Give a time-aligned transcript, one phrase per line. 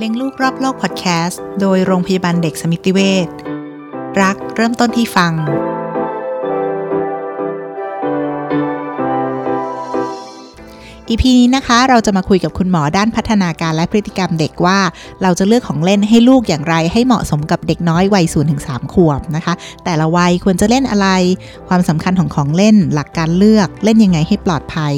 [0.00, 3.28] เลี้ยงลูกรอบโลกพอดแคสต์โดยโรงพยาบาลเด็กสมิติเวช
[4.20, 5.32] รักเริ่มต้นที่ฟัง
[11.08, 14.78] อีพีนี้นะคะเราจะมาคุยกับคุณหมอด้านพัฒนาการและพฤติกรรมเด็กว่า
[15.22, 21.08] เราจะเลือกของเล่นให้ลูกอย่างไร ให้เหมาะสมกับเด็กน้อยวัย0ถึง3ขวบนะคะ แต่ละวัยควรจะเล่นอะไร
[21.68, 24.94] ความสำคัญของของเล่น หลักการเลือกเล่นยังไงให้ปลอดภัย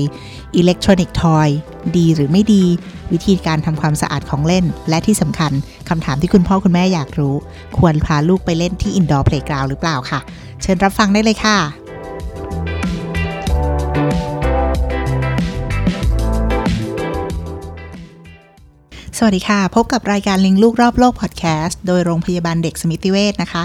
[0.56, 1.48] electronic toy
[1.96, 2.64] ดีหรือไม่ดี
[3.12, 5.52] วิธีการทำความสะอาดของเล่น และที่สำคัญ
[5.88, 7.34] คำถามที่คุณพ่อคุณแม่อยากรู้
[7.78, 10.20] ควรพาลูกไปเล่นที่ indoor playground หรือเปล่าค่ะ
[10.62, 11.58] เชิญรับฟังได้เลยค่ะ
[19.22, 23.62] สวัสดีค่ะ พบกับรายการเลี้ยงลูกรอบโลกพอดแคสต์โดยโรงพยาบาลเด็กสมิติเวชนะคะ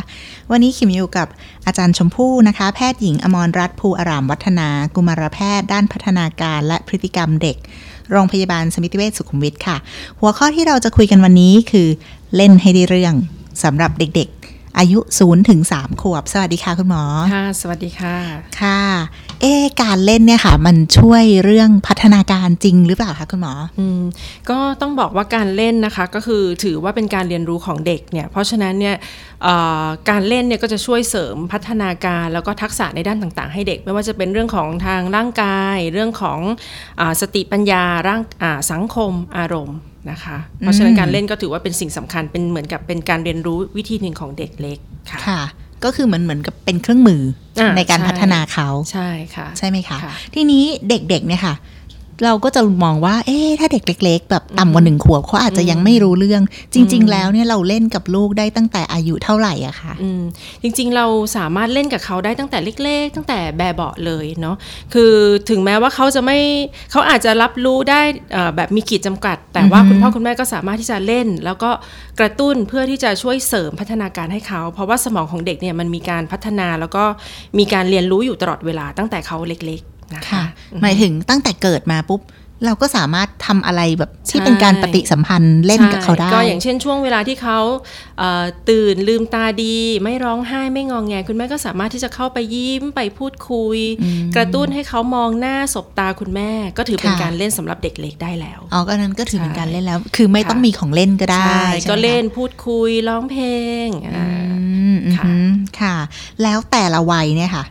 [0.52, 1.28] วันนี้ขิมอยู่กับ
[1.66, 7.58] อาจารย์ชมพู่นะคะ แพทย์หญิงอมรรัตน์ภูอารามวัฒนา กุมารแพทย์ด้านพัฒนาการและพฤติกรรมเด็ก
[8.12, 9.78] โรงพยาบาลสมิติเวชสุขุมวิทค่ะ
[10.20, 11.88] หัวข้อที่เราจะคุยกันวันนี้คือ
[12.36, 13.14] เล่นให้ได้เรื่อง
[13.64, 17.04] สำหรับเด็กๆ อายุ0ถึง3ขวบ สวัสดีค่ะคุณหมอ
[17.34, 18.16] ค่ะสวัสดีค่ะ
[18.62, 18.82] ค่ะ
[19.42, 24.02] เอ๊ะการเล่นเนี่ยค่ะ มันช่วยเรื่องพัฒนาการจริงหรือเปล่าคะคุณหมออืม
[24.50, 28.96] ก็ต้องบอกว่าการเล่นนะคะก็คือถือว่าเป็นการเรียนรู้ของเด็กเนี่ยเพราะฉะนั้นเนี่ย
[29.44, 36.40] เอ่อการเล่นเนี่ยก็จะช่วยเสริมพัฒนาการแล้วก็ทักษะในด้านต่างๆ ให้เด็ก ไม่ว่าจะเป็นเรื่องของทางร่างกาย เรื่องของ
[37.00, 39.78] อาสติปัญญาร่างอ่าสังคมอารมณ์
[40.12, 44.78] นะคะเพราะฉะนั้นการเล่นก็ถือว่าเป็นสิ่งสำคัญเป็นเหมือนกับเป็นการเรียนรู้วิธีหนึ่งของเด็กเล็ก
[45.12, 45.42] ค่ะค่ะ
[45.84, 47.22] ก็คือเหมือนเหมือนกับเป็นเครื่องมือ
[47.60, 51.56] อาในการใช่พัฒนาเขาใช่ค่ะ ใช่ไหมคะค่ะทีนี้เด็กๆเนี่ยค่ะ
[52.24, 56.42] เราก็จะมองว่า เอ๊ะถ้าเด็กเล็ก ๆ แบบต่ำกว่าหนึ่งขวบเขาอาจจะยังไม่รู้เรื่อง
[56.74, 60.24] จริง ๆ แล้วเนี่ยเราเล่นกับลูกได้ตั้งแต่อายุเท่าไหร่อะคะอืม
[60.64, 61.06] จริง ๆ เรา
[61.38, 64.56] สามารถเล่นกับเขาได้ตั้งแต่เล็ก ๆ ตั้งแต่แบบเบาะเลยเนาะ
[64.94, 65.14] คือ
[65.50, 66.38] ถึงแม้ว่าเขาจะไม่
[66.92, 68.02] เขาอาจจะรับรู้ได้
[68.34, 71.72] เอ่อแบบมีขีดจำกัด แต่ว่าคุณพ่อคุณแม่ก็สามารถที่จะเล่น แล้วก็
[72.20, 77.04] กระตุ้นเพื่อที่จะช่วยเสริมพัฒนาการให้เขา เพราะว่าสมองของเด็กเนี่ยมันมีการพัฒนาแล้วก็
[77.60, 80.44] มีการเรียนรู้อยู่ตลอดเวลาตั้งแต่เขาเล็ก ๆ นะคะค่ะ
[80.82, 82.22] หมายถึงตั้งแต่เกิดมาปุ๊บ
[82.66, 87.60] เราก็สามารถทำอะไรแบบที่เป็นการปฏิสัมพันธ์เล่นกับเขาได้ใช่ก็อย่างเช่นช่วงเวลาที่เขา
[88.20, 93.78] เอ่อตื่นลืมตาดี ไม่ร้องไห้ไม่งองแง คุณแม่ก็สามารถที่จะเข้าไปยิ้มไปพูดคุย
[94.36, 103.46] กระตุ้นให้เขามองหน้าสบตาคุณแม่ ก็ถือเป็นค่ะการเล่นสำหรับเด็กเล็กได้แล้วอ๋อก็นั้นก็ถือเป็นใช่การเล่นแล้ว คือไม่ต้องค่ะมีของเล่นก็ได้ใช่ใช่ไหมคะก็เล่นพูดคุยร้องเพล
[103.86, 105.26] งอ่าอืมอืมค่ะ
[105.80, 105.96] ค่ะ
[106.44, 107.66] แล้วแต่ละวัยเนี่ยค่ะ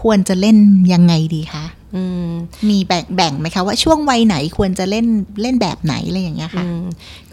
[0.00, 0.56] ควรจะเล่น
[0.92, 1.83] ยังไงดีคะอื
[2.26, 2.28] ม
[2.70, 5.06] มีแบ่งแบ่งไหมคะว่าช่วงวัยไหนควรจะเล่น
[5.42, 6.82] เล่นแบบไหนอะไรอย่างเงี้ยค่ะอืม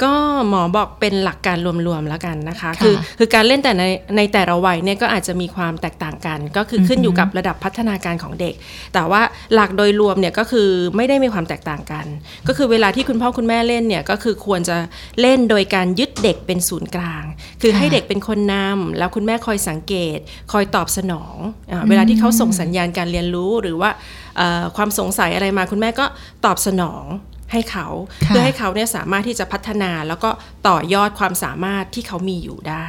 [0.04, 0.12] ก็
[0.50, 1.58] หมอบอกเป็นหลักการ
[1.88, 3.84] รวมๆแล้วกันนะคะค่ะคือคือการเล่นแต่ใน
[4.18, 8.54] ในแต่ละวัยเนี่ยก็อาจจะมีความแตกต่างกัน ก็คือขึ้นอยู่กับระดับพัฒนาการของเด็ก
[8.94, 9.22] แต่ว่า
[9.54, 12.06] หลักโดยรวมเนี่ยก็คือไม่ได้มีความแตกต่างกัน
[12.48, 14.78] ก็คือเวลาที่คุณพ่อคุณแม่เล่นเนี่ยก็คือควรจะ
[15.22, 17.24] เล่นโดยการยึดเด็กเป็นศูนย์กลาง
[17.62, 20.20] คือค่ะให้เด็กเป็นคนนำแล้วคุณแม่คอยสังเกต
[20.52, 21.36] คอยตอบสนอง
[21.72, 23.90] อาเวลาที่เขาส่งสัญญาณการเรียนรู้หรือว่า
[24.31, 24.31] เอ่อ
[24.78, 26.06] ความสงสัยอะไรมาคุณแม่ก็
[26.46, 27.06] ตอบสนอง
[27.52, 27.88] ให้เขา
[28.26, 30.30] ค่ะเพื่อให้เขาเนี่ยสามารถที่จะพัฒนาแล้วก็
[30.68, 32.88] ต่อยอดความสามารถที่เขามีอยู่ได้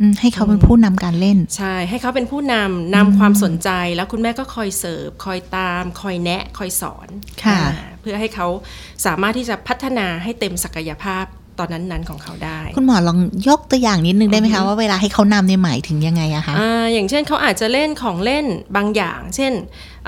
[0.00, 7.08] อืมให้เขาเป็นผู้นำการเล่น ใช่ ให้เขาเป็นผู้นำนำความสนใจแล้วคุณแม่ก็คอยเสิร์ฟคอยตาม คอยแนะ คอยสอน
[7.44, 8.46] ค่ะอ่าเพื่อให้เขา
[9.06, 11.24] สามารถที่จะพัฒนาให้เต็มศักยภาพ
[11.58, 19.52] ตอนนั้นๆของเขาได้ คุณหมอลองยกตัวอย่างนิดนึงได้ไหมคะ ว่าเวลาให้เขานำเนี่ยหมายถึงยังไงอะคะอ่าอย่างเช่นเขาอาจจะเล่นของเล่นบางอย่าง เช่น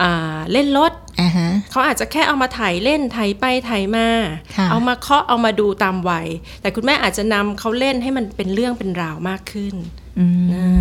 [0.01, 4.09] อ่าเล่นรถอ่าฮะเขาอาจจะแค่เอามาถ่ายเล่นถ่ายไปถ่ายมา
[4.57, 6.27] ค่ะเอามาเคาะเอามาดูตามวัย
[6.61, 10.06] แต่คุณแม่อาจจะนำเขาเล่นให้มันเป็นเรื่องเป็นราวมากขึ้นอื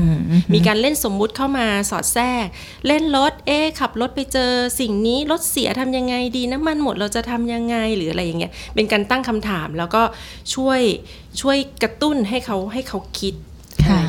[0.09, 0.13] ม
[0.53, 2.45] มีการเล่นสมมุติเข้ามาสอดแทรก
[2.87, 10.01] เล่นรถเอ๊ะขับรถไปเจอสิ่งนี้รถเสียทำยังไงดีน้ำมันหมดเราจะทำยังไงหรืออะไรอย่างเงี้ยเป็นการตั้งคำถามแล้วก็
[10.53, 10.81] ช่วย
[11.41, 13.54] ช่วยกระตุ้นให้เขาให้เขาคิดอะค่ะไร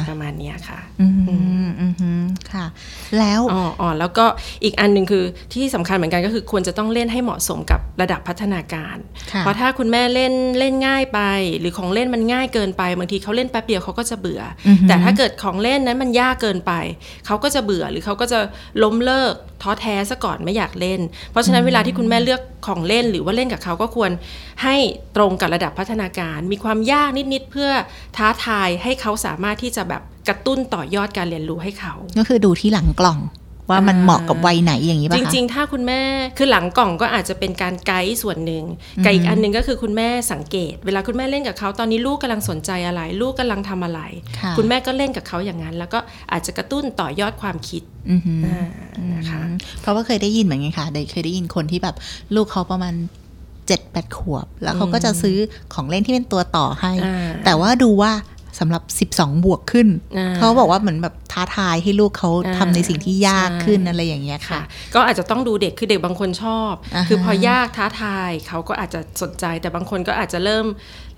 [0.09, 1.37] ประมาณเนี้ยค่ะอืมอื
[1.67, 2.67] มอืมค่ะ
[3.19, 4.27] แล้วอ๋ออ๋อแล้วก็
[4.65, 5.25] อีกอันหนึ่งคือ
[5.55, 8.97] ที่สำคัญเหมือนกันก็คือควรจะต้องเล่นให้เหมาะสมกับระดับพัฒนาการ
[9.33, 11.21] ค่ะเพราะถ้าคุณแม่เล่นเล่นง่ายไป
[11.61, 16.73] หรือของเล่นมันง่ายเกินไปบางทีเขาเล่นแป๊บเดียวเขาก็จะเบื่อออหือแต่ถ้าเกิดของเล่นนั้นมันยากเกินไป
[17.27, 18.39] เขาก็จะเบื่อหรือเขาก็จะ
[18.83, 21.01] ล้มเลิกท้อแท้ซะก่อนไม่อยากเล่น
[21.31, 24.11] เพราะฉะนั้นเวลาที่คุณแม่เลือก ของเล่นหรือว่าเล่นกับเขาก็ควร
[24.63, 24.77] ให้
[25.17, 27.71] ตรงกับระดับพัฒนาการ มีความยากนิดๆเพื่อ
[28.17, 33.19] ท้าทายให้เขาสามารถที่จะแบบกระตุ้นต่อยอดการเรียนรู้ให้เขา ก็คือดูที่หลังกล่อง
[33.71, 36.01] ว่ามันอ่าเหมาะกับวัยไหนอย่างนี้ป่ะจคะริง ๆ ถ้าคุณแม่
[36.39, 38.65] คือหลังกล่องก็อาจจะเป็นการไกด์ส่วนหนึ่ง
[39.05, 44.01] กับอีกอันหนึ่งก็คือคุณแม่สังเกต เวลาคุณแม่เล่นกับเขาตอนนี้ลูกกำลังสนใจอะไร ลูกกำลังทำอะไร
[44.39, 45.99] ค่ะคุณแม่ก็เล่นกับเขาอย่างนั้น แล้วก็
[46.33, 48.67] อาจจะกระตุ้นต่อยอดความคิดอือหืออ่า
[49.15, 49.41] นะคะ
[49.81, 51.97] เพราะว่าเคยได้ยินเหมือนกันค่ะได้เคยได้ยินคนที่แบบ
[52.35, 52.95] ลูกเขาประมาณ
[53.67, 55.37] เจ็ดแปดขวบ แล้วเขาก็จะซื้อ
[55.75, 58.13] ของเล่นที่เป็นตัวต่อให้อ่าแต่ว่าดูว่า
[58.59, 58.83] สำหรับ
[59.13, 64.63] 12 บวกขึ้นอ่าเขาบอกว่าเหมือนแบบ ท้าทายให้ลูกเขาอ่าทำในสิ่งที่ยากใช่ขึ้นอะไรอย่างเงี้ยค่ะค่ะ
[64.95, 70.67] ก็อาจจะต้องดูเด็กคือเด็กบางคนชอบอ่าฮะคือพอยากท้าทายเขาก็อาจจะสนใจ แต่บางคนก็อาจจะเริ่ม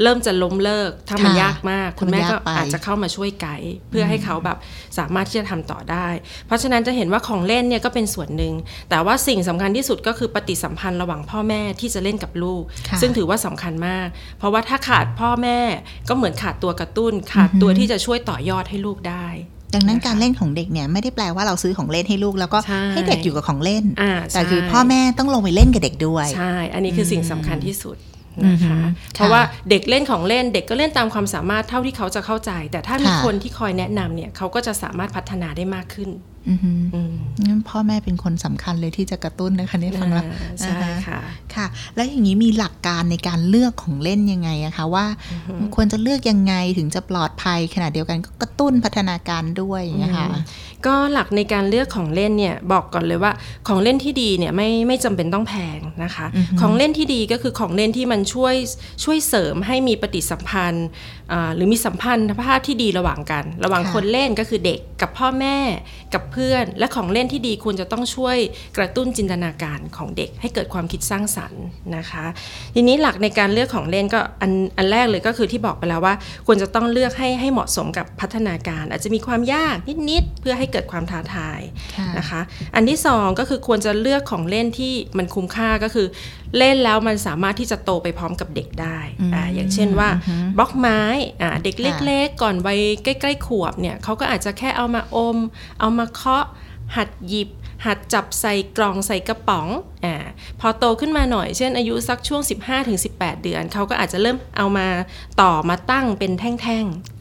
[0.03, 4.59] เริ่มจะล้มเลิกถ้ามันค่ะยากมากถ้าคุณแม่มันก็ยากไปอาจจะเข้ามาช่วยไกด์เพื่อให้เขาแบบ
[4.99, 6.09] สามารถที่จะทำต่อได้
[6.47, 8.55] เพราะฉะนั้นจะเห็นว่าของเล่นเนี่ยก็เป็นส่วนหนึ่ง
[8.91, 14.07] แต่ว่าสิ่งสำคัญที่สุดก็คือปฏิสัมพันธ์ระหว่างพ่อแม่ที่จะเล่นกับลูกค่ะซึ่งถือว่าสำคัญมาก
[14.39, 15.61] เพราะว่าถ้าขาดพ่อแม่
[16.09, 19.27] ก็เหมือนขาดตัวกระตุ้น ขาดตัวที่จะช่วยต่อยอดให้ลูกได้
[19.75, 27.97] ดังนั้นการเล่นของเด็กเนี่ยไม่ได้แปลว่าเราซื้อของเล่นให้ลูก แล้วก็ใช่ให้เด็กอยู่กับของเล่นอ่าแต่คือใช่พ่อแม่ต้องลงไปเล่นกับเด็กด้วย ใช่ อันนี้คือสิ่งสำคัญที่สุด
[28.47, 36.38] นะคะอือฮึเพราะว่าเด็กเล่นของเล่นเด็กก็เล่นตามความสามารถเท่าที่เขาจะเข้าใจ แต่ถ้ามีค่ะคนที่คอยแนะนำเนี่ยเขาก็จะสามารถพัฒนาได้มากขึ้นอือหืออืม
[37.49, 41.21] งั้นพ่อแม่เป็นคนสำคัญเลยที่จะกระตุ้นนะคะเนี่ยฟังแล้วอ่าใช่อ่าฮะค่ะ
[41.55, 45.07] ค่ะ แล้วอย่างนี้มีหลักการในการเลือกของเล่นยังไงอะคะว่า
[45.75, 50.29] ควรจะเลือกยังไงถึงจะปลอดภัยขณะเดียวกันก็กระตุ้นพัฒนาการด้วยอย่างเงี้ยค่ะ
[50.87, 53.33] ก็หลักในการเลือกของเล่นเนี่ยบอกก่อนเลยว่า
[53.69, 56.27] ของเล่นที่ดีเนี่ยไม่ไม่จำเป็นต้องแพงนะคะ
[56.61, 58.55] ของเล่นที่ดีก็คือของเล่นที่มันช่วย
[59.05, 60.89] ช่วยเสริมให้มีปฏิสัมพันธ์
[61.33, 65.57] อ่าหรือมีสัมพันธภาพที่ดีระหว่างกัน ระหว่างค่ะคนเล่นก็คือเด็กกับพ่อแม่
[66.15, 68.37] กับเพื่อน และของเล่นที่ดีควรจะต้องช่วย
[68.77, 71.63] กระตุ้นจินตนาการของเด็ก ให้เกิดความคิดสร้างสรรค์
[71.97, 72.25] นะคะ
[72.75, 76.15] ทีนี้หลักในการเลือกของเล่นก็อันอันแรกเลยก็คือที่บอกไปแล้วว่า
[76.47, 79.77] ควรจะต้องเลือกให้ให้เหมาะสมกับพัฒนาการ อาจจะมีความยาก
[80.11, 81.61] นิดๆเพื่อให้เกิดความท้าทาย
[81.97, 82.41] ค่ะนะคะ
[82.75, 86.07] อันที่สองก็คือควรจะเลือกของเล่นที่มันคุ้มค่าก็คือ
[86.57, 88.99] เล่นแล้วมันสามารถที่จะโตไปพร้อมกับเด็กได้
[89.35, 90.09] อ่าอย่างเช่นว่า
[90.59, 91.01] บล็อกไม้
[91.43, 95.39] อ่าเด็กเล็กๆ ก่อนวัยใกล้ๆขวบเนี่ยเขาก็อาจจะแค่เอามาอม
[95.81, 96.45] เอามาเคาะ
[96.97, 97.49] หัดหยิบ
[97.87, 99.69] หัดจับใส่กล่องใส่กระป๋อง
[100.05, 100.15] อ่า
[100.61, 102.43] พอโตขึ้นมาหน่อยเช่นอายุสักช่วง
[102.93, 104.89] 15-18 เดือน เขาก็อาจจะเริ่มเอามา
[105.41, 107.18] ต่อมาตั้งเป็นแท่งๆ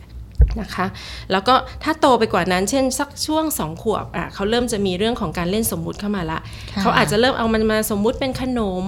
[0.62, 0.86] นะคะ
[1.32, 1.54] แล้วก็
[1.84, 6.40] ถ้าโตไปกว่านั้น เช่นสักช่วงสองขวบอะเขาเริ่มจะมีเรื่องของการเล่นสมมุติเข้ามาละ
[6.74, 8.86] ค่ะเขาอาจจะเริ่มเอามันมาสมมุติเป็นขนม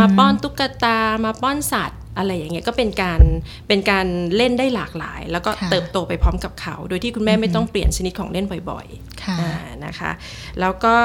[0.00, 3.20] มาป้อนตุ๊กตา มาป้อนสัตว์อะไรอย่างเงี้ยก็เป็นการ
[3.68, 4.06] เป็นการ
[4.36, 9.52] เล่นได้หลากหลาย แล้วก็ค่ะเติบโตไปพร้อมกับเขา โดยที่คุณแม่ไม่ต้องเปลี่ยนชนิดของเล่นบ่อยๆค่ะอ่า
[9.84, 10.10] นะคะ
[10.60, 10.96] แล้วก็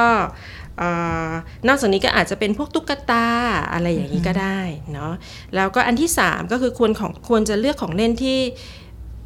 [0.77, 0.89] เอ่
[1.29, 1.31] อ
[1.67, 3.27] นอกจากนี้ก็อาจจะเป็นพวกตุ๊กตา
[3.73, 4.59] อะไรอย่างนี้ก็ได้
[4.93, 5.13] เนาะ
[5.55, 8.39] แล้วก็อันที่ 3 ก็คือควรของควรจะเลือกของเล่นที่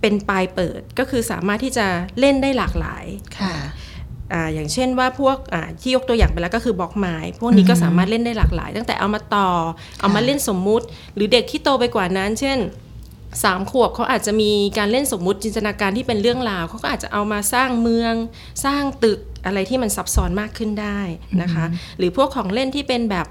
[0.02, 1.88] เป็นปลายเปิดก็คือสามารถที่จะ
[2.20, 3.06] เล่นได้หลากหลาย
[3.40, 3.56] ค่ะ
[4.34, 9.50] อ่าอย่างเช่นว่าพวกอ่าที่ยกตัวอย่างไปแล้วก็คือบล็อกไม้พวกนี้ก็สามารถเล่นได้หลากหลาย ตั้งแต่เอามาต่อ
[10.00, 10.86] เอามาเล่นสมมุติ
[11.16, 12.58] หรือเด็กที่โตไปกว่านั้น เช่น
[13.44, 18.14] สามขวบเขาอาจจะมีการเล่นสมมุติจินตนาการที่เป็นเรื่องราวเขาก็อาจจะเอามาสร้างเมือง
[18.66, 21.00] สร้างตึกอะไรที่มันซับซ้อนมากขึ้นได้
[21.42, 21.66] นะคะ
[21.98, 23.26] หรือพวกของเล่นที่เป็นแบบ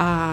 [0.00, 0.32] อ่า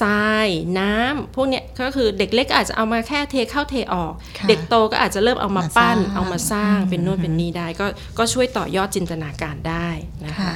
[0.00, 0.48] ทราย
[0.78, 7.86] น้ำพวกเนี้ยก็คือเด็กเล็กก็อาจจะเอามาแค่เทเข้าเทออกค่ะเด็กโตก็อาจจะเริ่มเอามาปั้นมาสร้างเอามาสร้างเป็นนู่นเป็นนี่ได้ ก็
[8.18, 9.88] ก็ช่วยต่อยอดจินตนาการได้
[10.26, 10.52] นะคะค่ะ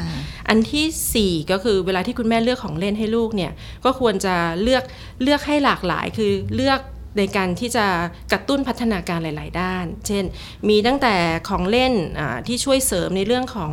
[0.48, 3.52] อันที่สี่ก็คือเวลาที่คุณแม่เลือกของเล่นให้ลูกเนี่ย
[3.84, 4.82] ก็ควรจะเลือก
[5.22, 6.80] เลือกให้หลากหลายคือเลือก
[7.18, 7.86] ในการที่จะ
[8.32, 10.24] กระตุ้นพัฒนาการหลาย ๆ ด้าน เช่น
[10.68, 11.14] มีตั้งแต่
[11.48, 13.72] ของเล่นอ่าที่ช่วยเสริมในเรื่องของ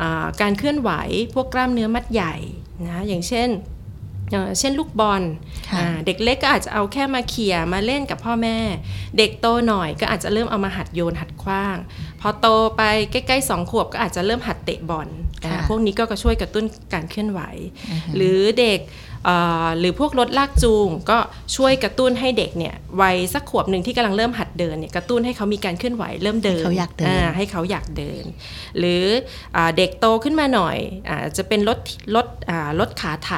[0.00, 0.90] อาการเคลื่อนไหว
[1.34, 2.34] พวกกล้ามเนื้อมัดใหญ่
[2.88, 3.48] นะ อย่างเช่น
[4.32, 5.22] เอ่อเช่นลูกบอล
[5.68, 8.58] ค่ะอ่าเด็กเล็กก็อาจจะเอาแค่มาเขี่ยมาเล่นกับพ่อแม่
[9.18, 11.76] เด็กโตหน่อยก็อาจจะเริ่มเอามาหัดโยนหัดคว้าง
[12.20, 15.08] พอโตไปใกล้ๆสองขวบก็อาจจะเริ่มหัดเตะบอล
[15.44, 17.40] ค่ะอ่าพวกนี้ก็ช่วยกระตุ้นการเคลื่อนไหว
[18.16, 19.09] หรือเด็กเอ่อ
[19.78, 21.18] หรือพวกรถลากจูงก็
[21.56, 28.24] ช่วยกระตุ้นให้เด็กเนี่ยวัยสักขวบหนึ่งที่กำลังเริ่มหัดเดินเนี่ยกระตุ้นให้เขามีการเคลื่อนไหวเริ่มเดินให้เขาอยากเดินให้เขาอยากเดิน
[28.78, 29.04] หรือ
[29.56, 30.76] อาเด็กโตขึ้นมาหน่อย
[31.08, 31.78] อาจะเป็นรถ
[32.14, 33.32] รถอ่ารถขาไถ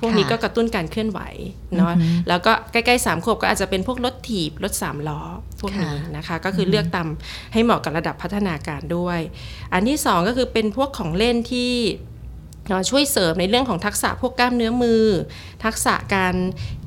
[0.00, 1.20] พวกนี้ก็กระตุ้นการเคลื่อนไหว
[1.76, 1.94] เนาะ
[2.28, 5.22] แล้วก็ใกล้ๆสามขวบก็อาจจะเป็นพวกรถถีบรถสามล้อ
[5.60, 7.08] พวกนี้ค่ะนะคะ ก็คือเลือกตาม
[7.52, 9.20] ให้เหมาะกับระดับพัฒนาการด้วย
[9.72, 12.07] อันที่สองก็คือเป็นพวกของเล่นที่เอ่อ
[12.90, 15.04] ช่วยเสริมในเรื่องของทักษะพวกกล้ามเนื้อมือ
[15.64, 16.34] ทักษะการ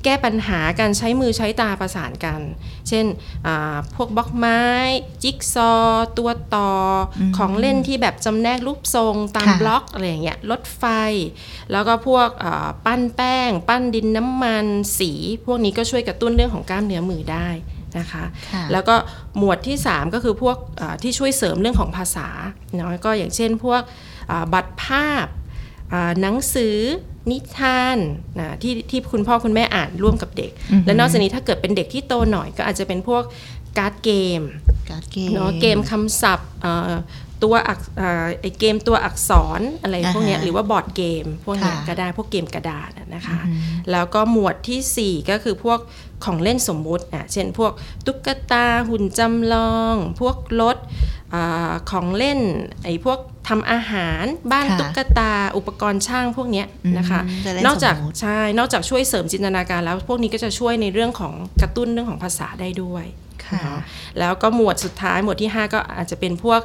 [0.03, 2.41] แก้ปัญหาการใช้มือใช้ตาประสานกัน
[2.88, 3.05] เช่น
[3.47, 4.61] อ่าพวกบล็อกไม้
[5.23, 6.71] จิ๊กซอว์ตัวต่อ
[7.21, 10.83] อของเล่นที่แบบจำแนกรูปทรงตามค่ะบล็อกอะไรอย่างเงี้ยรถไฟ
[11.71, 14.65] แล้วก็พวกอ่าปั้นแป้ง ปั้นดินน้ำมัน
[15.00, 15.11] สี
[15.45, 17.47] พวกนี้ก็ช่วยกระตุ้นเรื่องของกล้ามเนื้อมือได้
[17.97, 18.23] นะคะ
[18.53, 18.95] ค่ะแล้วก็
[19.38, 22.27] หมวดที่ 3 ก็คือพวกอ่าที่ช่วยเสริมเรื่องของภาษา
[22.75, 23.81] เนาะก็อย่างเช่นพวก
[24.31, 25.40] อ่าบัตรภาพอ่า
[26.21, 26.77] หนังสือ
[27.31, 27.98] นิทาน
[28.39, 30.51] นะที่ที่คุณพ่อคุณแม่อ่านร่วมกับเด็ก
[30.86, 33.24] และนอกจากนี้ถ้าเกิดเป็นเด็กที่โตหน่อยก็อาจจะเป็นพวก
[33.77, 34.41] การ์ดเกม
[34.89, 36.93] การ์ดเกมเนาะเกมคำศัพท์เอ่อ
[37.43, 43.39] ตัวอักอ่าไอเกมตัวอักษรอะไรพวกเนี้ยอ่าฮะหรือว่าบอร์ดเกม พวกเนี้ยค่ะก็ได้พวกเกมกระดาษอะนะคะ
[43.91, 45.79] แล้วก็หมวดทีสี่ 4 ก็คือพวก
[46.25, 47.71] ของเล่นสมมุติอะเช่นพวก
[48.05, 50.77] ตุ๊กตาหุ่นจำลอง พวกรถ
[51.33, 52.39] อาของเล่น
[52.83, 53.19] ไอ้พวก
[53.51, 56.67] ทำอาหารบ้านค่ะตุ๊กตา อุปกรณ์ช่างพวกเนี้ย
[56.98, 63.05] นะคะอืมจะเล่นนอกจากสมมุติใช่นอกจากช่วยเสริมจินตนาการแล้ว พวกนี้ก็จะช่วยในเรื่องของกระตุ้นเรื่องของภาษาได้ด้วย
[63.46, 63.79] ค่ะเนาะ
[64.20, 66.60] แล้วก็หมวดสุดท้ายหมวดที่ 5 ก็อาจจะเป็นพวก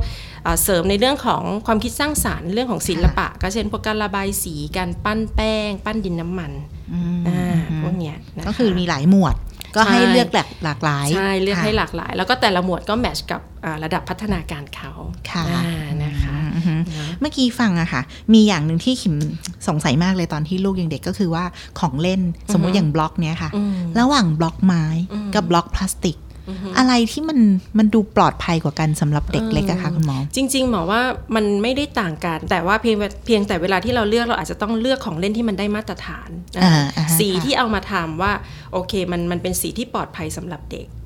[0.46, 6.52] อ่าเสริมในเรื่องของความคิดสร้างสารรค์เรื่องของศิลปะ ก็เช่นพวกการระบายสีการปั้นแป้ง ปั้นดินน้ำมัน
[6.92, 9.34] อืมอ่าพวกเนี้ยนะะก็คือมีหลายหมวด
[9.76, 14.92] ก็ให้ใช่เลือกแบบหลากหลายใช่เลือกค่ะให้หลากหลาย แล้วก็แต่ละหมวดก็แมทช์กับอ่าระดับพัฒนาการเขา
[15.30, 15.64] ค่ะอ่า
[16.04, 16.45] นะคะอือฮึนะ
[17.20, 19.14] เมื่อกี้ฟังอะค่ะ มีอย่างหนึ่งที่ขิม
[19.68, 21.44] สงสัยมากเลยตอนที่ลูกยังเด็กก็คือว่า
[21.80, 22.20] ของเล่น
[22.52, 26.16] สมมุติอย่างบล็อกเนี้ยค่ะอืมระหว่างบล็อกไม้อืมกับบล็อกพลาสติก
[26.78, 27.38] อะไรที่มัน
[27.78, 31.00] มันดูปลอดภัยกว่ากันสำหรับเด็กเล็กอะคะคุณหมอ จริง ๆ หมอว่า
[31.34, 32.96] มันไม่ได้ต่างกัน แต่ว่าเพียง
[33.26, 38.32] เพียงแต่เวลาที่เราเลือกเราอาจจะต้องเลือกของเล่นที่มันได้มาตรฐานนะอ่าอ่าฮะสีค่ะที่เอามาทำว่า
[38.72, 41.05] โอเคมันมันเป็นสีที่ปลอดภัยสำหรับเด็กเนอ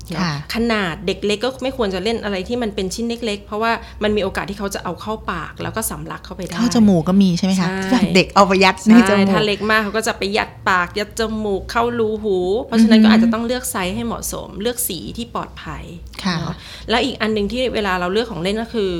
[0.53, 3.71] ขนาดเด็กเล็กก็ไม่ควรจะเล่นอะไรที่มันเป็นชิ้นเล็ก ๆ เพราะว่า
[4.03, 12.37] มันมีโอกาสที่เขาจะเอาเข้าปาก แล้วก็สำลักเข้าไปได้เข้าจมูกก็มีใช่ไหมคะใช่ที่แบบเด็กเอาไปยัดในจใช่มูกถ้าเล็กมากเขาก็จะไปยัดปากยัดจมูกเข้ารูหู
[12.67, 15.83] เพราะฉะนั้นก็อาจจะต้องเลือกไซส์ให้เหมาะสม เลือกสีที่ปลอดภัย
[16.23, 16.55] ค่ะเนอะ
[16.89, 18.91] แล้วอีกอันหนึ่งที่เวลาเราเลือกของเล่นก็คือ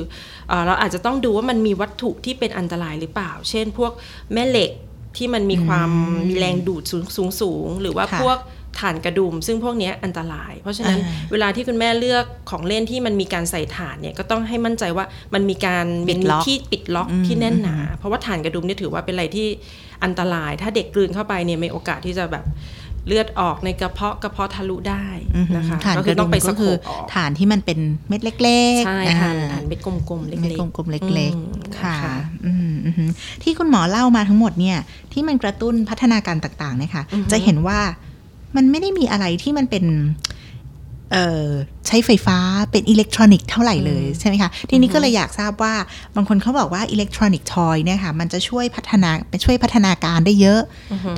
[0.48, 3.92] เอ่อเราอาจจะต้องดูว่ามันมีวัตถุที่เป็นอันตรายหรือเปล่า เช่น พวก
[4.32, 4.72] แม่เหล็ก
[5.16, 5.90] ที่มันมีความ
[6.28, 8.38] มีแรงดูดสูงสูงสูงหรือว่าค่ะพวก
[8.80, 19.48] ถ่านกระดุม ซึ่งพวกเนี้ยอันตราย เพราะฉะนั้นอ่าเวลาที่คุณแม่เลือกของเล่นที่มันมีการใส่ถ่านเนี่ยก็ต้องให้มั่นใจว่ามันมีการปิดล็อกที่ปิดล็อกที่แน่นหนา เพราะว่าถ่านกระดุมเนี่ยถือว่าเป็นอะไรที่
[20.04, 22.44] อันตราย ถ้าเด็กกลืนเข้าไปเนี่ยมีโอกาสที่จะแบบ
[23.08, 25.06] เลือดออกในกระเพาะกระเพาะทะลุได้
[25.56, 33.08] นะคะถ่านกระดุมก็คือต้องไป scope ออกถ่านที่มันเป็นเม็ดเล็กๆใช่ถ่านอ่าถ่านเม็ดกลมๆเล็กเม็ดๆกลมๆเล็กอืมๆค่ะนะคะอืมอือหือ
[33.42, 34.78] ที่คุณหมอเล่ามาทั้งหมดเนี่ย
[35.12, 37.78] ที่มันกระตุ้นพัฒนาการต่างๆเนี่ยค่ะจะเห็นว่า
[38.56, 39.84] มันไม่ได้มีอะไรที่มันเป็น
[41.12, 41.48] เอ่อ
[41.86, 42.38] ใช้ไฟฟ้า
[42.70, 45.74] เป็นอิเล็กทรอนิกส์เท่าไหร่เลยใช่ไหมคะ ทีนี้ก็เลยอยากทราบว่า
[46.16, 50.60] บางคนเขาบอกว่า electronic toy เนี่ยค่ะมันจะช่วยพัฒนาไปช่วยพัฒนาการได้เยอะ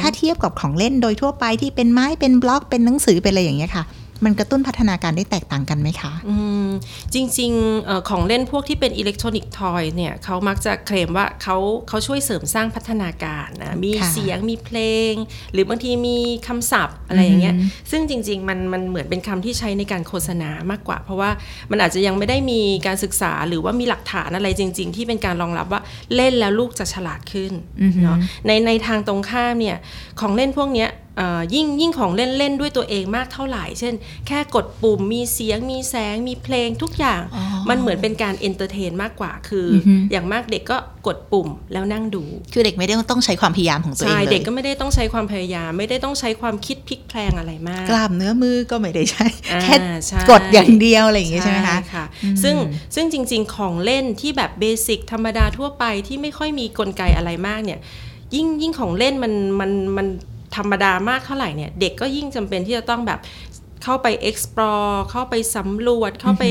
[0.01, 3.85] ถ้าเทียบกับของเล่นโดยทั่วไปที่เป็นไม้เป็นบล็อกเป็นหนังสือเป็นอะไรอย่างเงี้ยค่ะ
[4.25, 6.69] มันกระตุ้นพัฒนาการได้แตกต่างกันไหมคะอืม
[7.15, 11.57] จริงๆเอ่อของเล่นพวกที่เป็นอิเล็กทรอนิกส์ทอยเนี่ยเขามักจะเคลมว่าเขา
[11.89, 14.79] เขาช่วยเสริมสร้างพัฒนาการนะมีค่ะเสียงมีเพล
[15.11, 15.13] ง
[15.53, 17.55] หรือบางทีมีคำศัพท์อะไรอย่างเงี้ย
[17.91, 21.31] ซึ่งจริงๆมันมันเหมือนเป็นคำที่ใช้ในการโฆษณามากกว่า เพราะว่า
[21.71, 25.81] มันอาจจะยังไม่ได้มีการศึกษาหรือว่ามีหลักฐานอะไรจริง ๆ ที่เป็นการรองรับว่า
[26.15, 27.53] เล่นแล้วลูกจะฉลาดขึ้น
[28.03, 29.77] เนาะในในทางตรงข้ามเนี่ย
[30.21, 31.03] ของเล่นพวกเนี้ยเอ่อ
[31.55, 33.95] ยิ่งยิ่งของเล่นเล่นด้วยตัวเองมากเท่าไหร่ เช่น
[34.27, 52.05] แค่กดปุ่มมีเสียงมีแสงมีเพลงทุกอย่างอ๋อมันเหมือนเป็นการ entertain มากกว่าคืออย่างมากเด็กก็กดปุ่มแล้วนั่งดู คือเด็กไม่ได้ต้องใช้ความพยายามของตัวเองใช่เลยเด็กก็ไม่ได้ต้องใช้ความพยายาม ไม่ได้ต้องใช้ความคิดพลิกแพลงอะไรมาก กล้ามเนื้อมือก็ไม่ได้ใช้อ่าแค่ใช่กดอย่างเดียวอะไรอย่างเงี้ยใช่ไหมคะค่ะ
[52.43, 52.55] ซึ่ง
[52.95, 57.81] ซึ่งจริง ๆ ของเล่นที่แบบเบสิกธรรมดาทั่วไปที่ไม่ค่อยมีกลไกอะไรมากเนี่ย
[58.35, 60.07] ยิ่งยิ่งของเล่นมันมันมัน
[60.57, 63.21] ธรรมดามากเท่าไหร่เนี่ย เด็กก็ยิ่งจำเป็นที่จะต้องแบบ
[63.85, 66.45] เข้าไป explore เข้าไปสำรวจ เข้าไป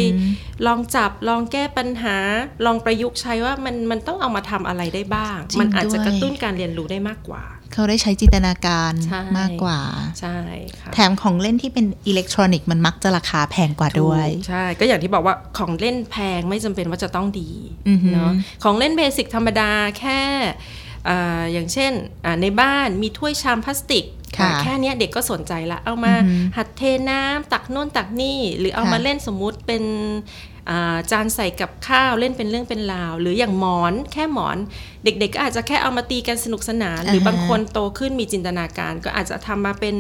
[0.67, 2.17] ลองจับ ลองแก้ปัญหา
[2.65, 7.43] ลองประยุกต์ใช้ว่ามันมันต้องเอามาทำอะไรได้บ้างจริงมันอาจจะด้วยกระตุ้นการเรียนรู้ได้มากกว่า
[7.73, 9.79] เขาได้ใช้จินตนาการใช่มากกว่า
[10.19, 10.37] ใช่
[10.79, 17.49] ค่ะแถมของเล่นที่เป็นอิเล็กทรอนิกส์มันมักจะราคาแพงกว่าด้วยถูกใช่ ก็อย่างที่บอกว่าของเล่นแพงไม่จำเป็นว่าจะต้องดี
[17.87, 18.31] อือหือเนาะ
[18.63, 20.19] ของเล่นเบสิกธรรมดาแค่
[21.09, 21.93] อ่าอย่างเช่น
[22.25, 24.05] อ่าในบ้านมีถ้วยชามพลาสติก
[24.37, 29.83] ค่ะอ่าแค่เนี้ยเด็กก็สนใจละ เอามาอือหือหัดเทน้ำตักโน่นตักนี่ หรือเอาค่ะมาเล่นสมมุติเป็น
[30.52, 30.52] อ่า
[31.11, 34.57] จานใส่กับข้าวเล่นเป็นเรื่องเป็นราว หรืออย่างหมอนแค่หมอน
[35.03, 39.95] เด็กๆก็อาจจะแค่เอามาตีกันสนุกสนาน หรืออ่าฮะบางคนโตขึ้นมีจินตนาการ ก็อาจจะทำมาเป็น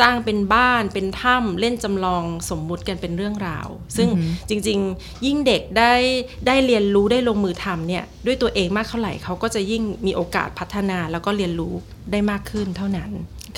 [0.00, 4.08] สร้างเป็นบ้านเป็นถ้ำเล่นจำลองสมมุติกันเป็นเรื่องราว ซึ่ง
[4.48, 5.94] จริงๆ ยิ่งเด็กได้
[6.46, 11.74] ได้เรียนรู้ได้ลงมือทำเนี่ยด้วยตัวเองมากเท่าไหร่เขาก็จะยิ่งมีโอกาสพัฒนาแล้วก็เรียนรู้
[12.10, 13.10] ได้มากขึ้นเท่านั้น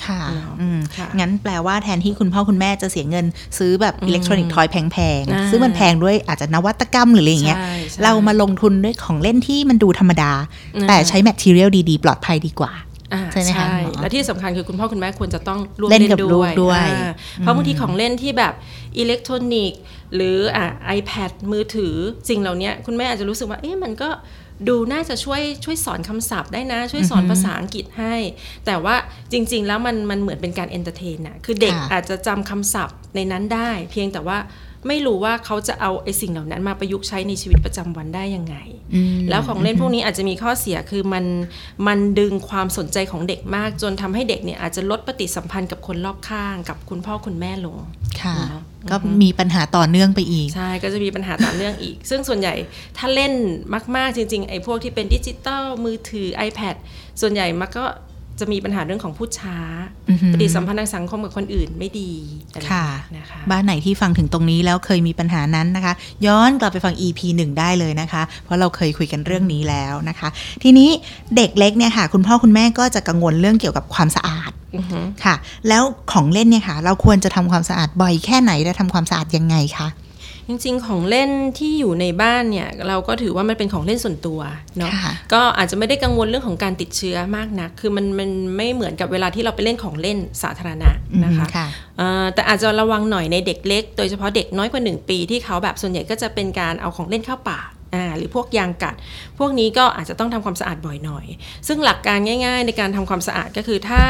[0.05, 3.25] ค่ะเนาะอืมค่ะงั้นแปลว่าแทนที่คุณพ่อคุณแม่จะเสียเงิน
[3.57, 4.75] ซื้อแบบ electronic toy แพ
[5.21, 10.31] งอ่าๆซึ่งมันแพงด้วยอาจจะนวัตกรรมหรืออะไรอย่างเงี้ยใช่ใช่เรามาลงทุนด้วยของเล่นที่มันดูธรรมดา
[10.75, 12.73] อ่าแต่ใช้ material ดีๆ ปลอดภัยดีกว่า
[13.13, 18.53] อ่าใช่ไหมคะคุณหมอและที่สำคัญคือคุณพ่อคุณแม่ควรจะต้องร่วมเล่นเล่นกับลูด้กวยด้วยอ่าเพราะบางทีของเล่นที่แบบ
[18.97, 19.81] อิเล็กทรอนิกส์
[20.15, 21.95] หรืออะ iPad มือถือ
[22.29, 24.09] สิ่งเหล่านี้คุณแม่อาจจะรู้สึกว่าเอ๊ะมันก็
[24.67, 28.15] ดูน่าจะช่วยช่วยสอนคำศัพท์ได้นะ ช่วยสอนภาษาอังกฤษให้
[28.65, 28.95] แต่ว่า
[29.31, 34.37] จริง ๆ แล้วมันมันเหมือนเป็นการ entertain น่ะคือเด็กค่ะอาจจะจำคำศัพท์ในนั้นได้ เพียงแต่ว่า
[34.87, 38.55] ไม่รู้ว่าเขาจะเอาไอ้สิ่งเหล่านั้นมาประยุกต์ใช้ในชีวิตประจำวันได้ยังไง
[38.95, 41.25] อืมแล้วของเล่นพวกนี้อาจจะมีข้อเสียคือมัน
[41.87, 47.77] มันดึงความสนใจของเด็กมาก จนทำให้เด็กเนี่ยอาจจะลดปฏิสัมพันธ์กับคนรอบข้างกับคุณพ่อคุณแม่ลง
[48.21, 52.53] ค่ะเนอะก็มีปัญหาต่อเนื่องไปอีก ใช่ ก็จะมีปัญหาต่อเนื่องอีก ซึ่งส่วนใหญ่
[52.97, 53.33] ถ้าเล่น
[53.95, 56.75] มาก ๆ จริง ๆ ไอ้พวกที่เป็นดิจิตอลมือถือ iPad
[57.21, 57.85] ส่วนใหญ่มันก็
[58.39, 59.57] จะมีปัญหาเรื่องของพูดช้า
[60.09, 62.11] อือหือปฏิสัมพันธ์ทางสังคมกับคนอื่นไม่ดี
[62.53, 62.85] อะไรค่ะ
[63.17, 65.93] นะคะบ้านไหนที่ฟังถึงตรงนี้แล้วเคยมีปัญหานั้นนะคะ
[66.25, 70.29] ย้อนกลับไปฟัง EP 1ได้เลยนะคะ เพราะเราเคยคุยกันเรื่องนี้แล้วนะคะ
[70.63, 70.89] ทีนี้
[71.35, 75.35] เด็กเล็กเนี่ยค่ะ คุณพ่อคุณแม่ก็จะกังวลเรื่องเกี่ยวกับความสะอาดอือฮึค่ะ
[75.67, 79.87] แล้วของเล่นเนี่ยค่ะ เราควรจะทำความสะอาดบ่อยแค่ไหนและทำความสะอาดยังไงคะ
[80.49, 84.39] จริงๆ ของเล่นที่อยู่ในบ้านเนี่ยเราก็ถือว่ามันเป็นของเล่นส่วนตัว
[84.77, 90.91] เนาะค่ะก็อาจจะไม่ได้กังวลเรื่องของการติดเชื้อมากนัก คือมันมันไม่เหมือนกับเวลาที่เราไปเล่นของเล่นสาธารณะ
[91.23, 98.95] นะคะอืมค่ะเอ่อแต่อาจจะระวังหน่อยในเด็กเล็ก โดยเฉพาะเด็กน้อยกว่า 1 ปีที่เขาแบบส่วนใหญ่ก็จะเป็นการเอาของเล่นเข้าปาก อ่าหรือพวกยางกัด
[99.39, 101.25] พวกนี้ก็อาจจะต้องทำความสะอาดบ่อยหน่อย
[101.67, 104.01] ซึ่งหลักการง่าย ๆ ในการทำความสะอาดก็คือถ้า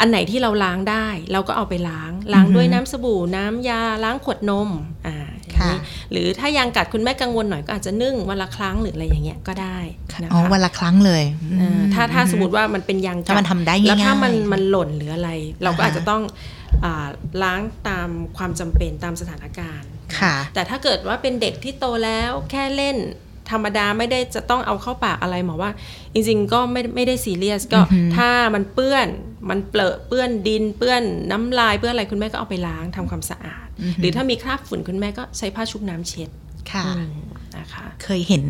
[0.00, 4.68] อันไหนที่เราล้างได้ เราก็เอาไปล้าง ล้างด้วยน้ำสบู่ น้ำยาล้างขวดนม
[5.06, 5.76] อ่าอย่างนี้ค่ะ
[6.12, 9.78] หรือถ้ายางกัดคุณแม่กังวลหน่อยก็อาจจะนึ่งวันละครั้งหรืออะไรอย่างเงี้ยก็ได้
[10.22, 11.22] นะอ๋อคะวันละครั้งเลย
[11.58, 15.30] เอ่อมถ้าถ้าสมมติว่ามันเป็นยางกัดถ้ามันทำได้ง่ายๆแล้วถ้ามันมันหล่นหรืออะไร
[15.64, 16.53] เราก็อ่าฮะอาจจะต้องอา
[17.42, 22.96] ล้างตามความจำเป็นตามสถานการณ์ค่ะแต่ถ้าเกิดว่าเป็นเด็กที่โตแล้วแค่เล่น
[23.50, 25.70] ธรรมดาไม่ได้จะต้องเอาเข้าปากอะไรหมอว่า
[26.14, 29.08] จริงๆก็ไม่ไม่ได้ซีเรียสก็อือหือถ้ามันเปื้อน
[29.50, 33.66] มันเปลอะเปื้อนดินเปื้อนน้ำลายเปื้อนอะไรคุณแม่ก็เอาไปล้างทำความสะอาด
[34.00, 36.28] หรือถ้ามีคราบฝุ่นคุณแม่ก็ใช้ผ้าชุบน้ำเช็ด
[36.72, 37.10] ค่ะอืม
[37.56, 38.44] นะคะเคยเห็น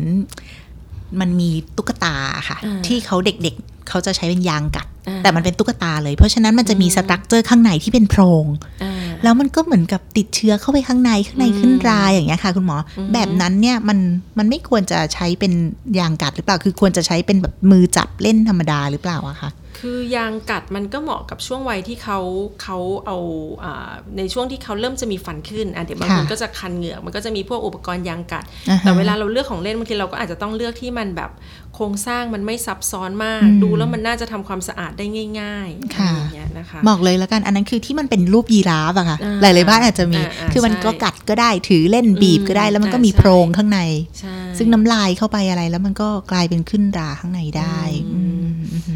[1.19, 2.15] มันมีตุ๊กตา
[2.49, 8.45] ค่ะอ่าที่เขาเด็กๆ เขาจะใช้เป็นยางกัดอ่า แต่มันเป็นตุ๊กตาเลย เพราะฉะนั้นมันจะมีสตรัคเจอร์ข้างในที่เป็นโพรง
[8.83, 8.93] อ่า
[9.23, 13.99] แล้วมันก็เหมือนกับติดเชื้อเข้าไปข้างในข้างในอืมขึ้นราอย่างเงี้ยค่ะ คุณหมออมแบบนั้นเนี่ยมัน
[14.37, 15.53] มันไม่ควรจะใช้เป็น
[15.99, 22.19] ยางกัดหรือเปล่า คือควรจะใช้เป็นแบบมือจับเล่นธรรมดาหรือเปล่าอะคะ คือยางกัดมันก็เหมาะกับช่วงวัยที่เขา
[22.61, 23.17] เขาเอา
[23.63, 31.31] อาในช่วงที่เขาเริ่มจะมีฟันขึ้นอะเดี๋ยวบางค่ะคนก็จะคันเหงือกมันก็จะมีพวกอุปกรณ์ยางกัดอ่าฮะแต่เวลาเราเลือกของเล่นบางทีเราก็อาจจะต้องเลือกที่มันแบบ
[31.75, 35.05] โครงสร้างมันไม่ซับซ้อนมากอืมดูแล้วมันน่าจะทำความสะอาดได้
[35.41, 43.79] ง่ายๆค่ะอะไรอย่างเงี้ยนะคะบอกเลยแล้วกันอันนั้นคือที่มันเป็นรูปยีราฟอะค่ะอ่าหลายๆบ้านอาจจะมีอ่าอ่าคือมันใช่ก็กัดก็ได้ถือเล่นบีบก็ได้แล้วมันก็อ่ามีใช่โพรงข้างใน
[44.19, 47.79] ใช่ซึ่งน้ำลายเข้าไปอะไรแล้วมันก็กลายเป็นขึ้นราข้างในได้
[48.13, 48.24] อืม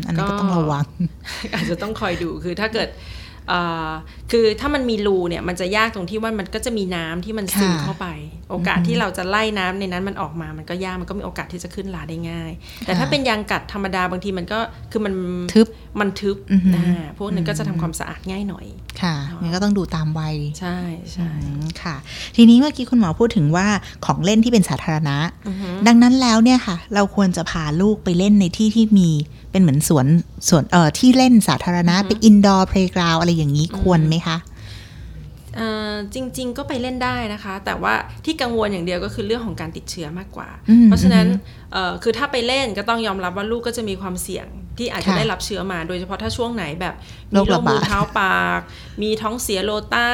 [0.10, 0.88] อืมอืมอืมอันนั้นก็ก็ต้องระวัง
[1.54, 2.90] อาจจะต้องคอยดูคือถ้าเกิด
[3.52, 3.92] เอ่อ
[4.32, 8.08] คือถ้ามันมีรูเนี่ยมันจะยากตรงที่ว่ามันก็จะมีน้ำที่มันซึมค่ะเข้าไป
[8.50, 12.52] โอกาสที่เราจะไล่น้ำในนั้นมันออกมา มันก็ยากมันก็มีโอกาสที่จะขึ้นราได้ง่าย
[12.86, 14.60] แต่ถ้าเป็นยางกัดธรรมดาบางทีมันก็
[14.92, 15.14] คือมัน
[15.54, 15.68] ทึบ
[16.00, 18.66] มันทึบอือหืออ่าพวกนั้นก็จะทำความสะอาดง่ายหน่อย
[19.02, 20.78] ค่ะงั้นก็ต้องดูตามวัยใช่
[21.14, 21.96] ใช่อืมค่ะ
[22.36, 23.68] ทีนี้เมื่อกี้คุณหมอพูดถึงว่า
[24.06, 25.18] ของเล่นที่เป็นสาธารณะ
[25.48, 29.10] อือฮึดังนั้นแล้วเนี่ยค่ะ เราควรจะพาลูกไปเล่นในที่ที่มี
[29.52, 30.06] เป็นเหมือนสวน
[30.50, 34.38] สวนเอ่อที่เล่นสาธารณะ เป็น indoor playground อะไรอย่างนี้ควรไหมคะ
[35.56, 37.94] เอ่อจริง ๆ ก็ไปเล่นได้นะคะ แต่ว่า
[38.26, 41.28] ที่กังวลอย่างเดียวก็คือเรื่องของการติดเชื้อมากกว่าอืมเพราะฉะนั้น
[41.74, 44.46] เอ่อคือถ้าไปเล่นก็ต้องยอมรับว่าลูกก็จะมีความเสี่ยง
[44.78, 46.96] ที่อาจจะค่ะได้รับเชื้อมา โดยเฉพาะถ้าช่วงไหนแบบ
[47.32, 48.60] โรมีคโรระคบาดมือเท้าปาก
[49.02, 50.10] มีท้องเสียโรต้า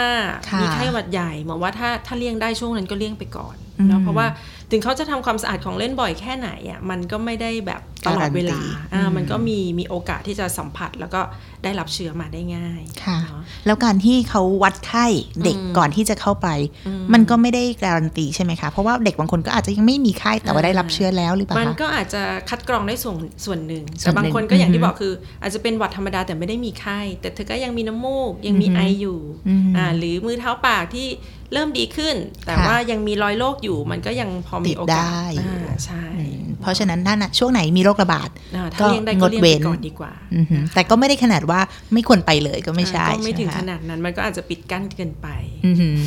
[0.52, 4.28] ค่ะมีไข้หวัดใหญ่หมอว่าถ้าถ้าเลี่ยงได้ช่วงนั้นก็เลี่ยงไปก่อนอืม เนาะเพราะว่า
[4.72, 11.22] ถึงเขาจะทำความสะอาดของเล่นบ่อยแค่ไหนอะมันก็ไม่ได้แบบตลอดเวลาการันตีอ่าอืมมันก็มีมีโอกาสที่จะสัมผัสแล้วก็
[11.64, 15.06] ได้รับเชื้อมาได้ง่ายค่ะเนาะแล้วการที่เขาวัดไข้
[15.44, 16.48] เด็กอืมก่อนที่จะเข้าไป
[16.88, 31.08] อืมมันก็ไม่ได้การันตีใช่ไหมคะเพราะว่าเด็กบางคนก็อาจจะยังไม่มีไข้แต่ว่าได้รับเชื้อแล้วหรือเปล่ามันคะก็อาจจะคัดกรองได้ส่วนส่วนหนึ่งส่แต่วนหนึ่งบางคนก็อย่างที่อือฮึบอกคือ อาจจะเป็นหวัดธรรมดาแต่ไม่ได้มีไข้แต่เธอก็ยังมีน้ำมูกยังมีอือฮึไออยู่อืมอ่าหรือมือเท้าปากที่
[31.54, 41.60] เริ่มดีขึ้น แต่ค่ะว่ายังมีรอยโรคอยู่มันก็ยังพอมีโอกาสติดได้อยู่อ่าใช่อืมเพราะฉะนั้นถ้าน่ะช่วงไหนมีโรคระบาดอ่าถ้าก็เลี่ยงได้งก็ดเลี่ยงเว้ไปนก่อนดีกว่าอือหือแต่ก็ไม่ได้ขนาดว่า
[41.94, 45.28] ไม่ควรไปเลยก็ไม่ใช่ก็ไม่ถึงใช่ขหคะนาดนั้นมันก็อาจจะปิดกั้นเกินไป
[45.66, 45.98] อือหือ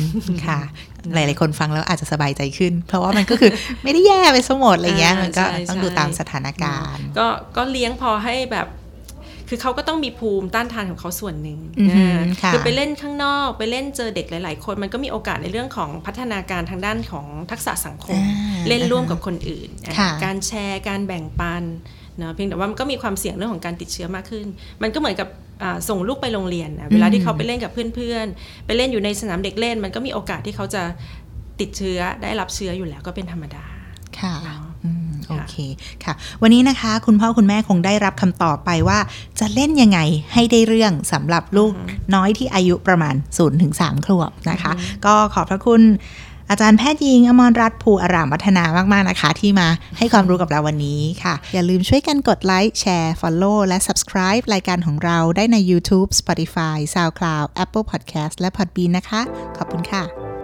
[0.47, 0.59] ค่ะ
[1.13, 3.51] หลาย ๆ คนฟังแล้วอาจจะสบายใจขึ้น เพราะว่ามันก็คือ
[3.83, 8.67] ไม่ได้แย่ไปซะหมดอะไรเงี้ยอ่ามันก็ใช่ต้องใช่ดูตามสถานการณ์ ก็ก็เลี้ยงพอให้แบบ
[9.49, 21.63] คือเขาก็ต้องมีภูมิต้านทานของเขาส่วนหนึ่งอือหืออ่าค่ะคือไปเล่นข้างนอกไปเล่นเจอเด็กหลาย ๆ คนมันก็มีโอกาสในเรื่องของพัฒนาการทางด้านของทักษะสังคมอ่าเล่นร่วมกับคนอื่นอะค่ะการแชร์การแบ่งปัน
[22.17, 24.45] เนาะเพียงแต่ว่ามันก็มีความเสี่ยงเรื่องของการติดเชื้อมากขึ้น
[24.81, 25.27] มันก็เหมือนกับ
[25.63, 30.83] อ่าส่งลูกไปโรงเรียนนะเวลาที่เขาไปเล่นกับเพื่อนๆ ไปเล่นอยู่ในสนามเด็กเล่น มันก็มีโอกาสที่เขาจะ
[31.59, 33.65] ติดเชื้อได้รับเชื้ออยู่แล้วก็เป็นธรรมดา
[34.19, 34.68] ค่ะเนาะอืมโอค่ะ
[35.49, 35.55] เค
[36.03, 38.99] ค่ะ วันนี้นะคะ คุณพ่อคุณแม่คงได้รับคำตอบไปว่า
[39.39, 39.99] จะเล่นยังไง
[40.33, 41.73] ให้ได้เรื่องสำหรับลูก
[42.15, 43.73] น้อยที่อายุประมาณ0-3ถึง
[44.07, 44.71] ขวบนะคะ
[45.05, 45.83] ก็ขอบพระคุณ
[46.49, 58.91] อาจารย์แพทย์หญิงอมรรัตน์ภูอารามวัฒนามาก ๆ นะคะ ที่มาให้ความรู้กับเราวันนี้ค่ะ อย่าลืมช่วยกันกดไลค์แชร์ Follow และ Subscribe รายการของเราได้ใน YouTube Spotify SoundCloud Apple Podcast และ Podbean
[58.97, 59.21] นะคะ
[59.57, 60.38] ขอบคุณค่ะ